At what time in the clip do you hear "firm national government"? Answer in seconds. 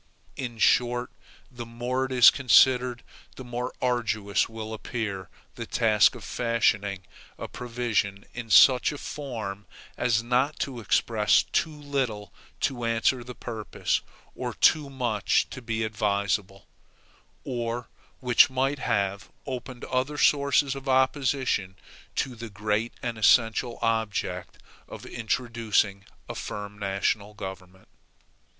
26.33-27.87